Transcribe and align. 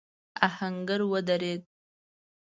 آهنګر 0.47 1.01
ودرېد. 1.11 1.63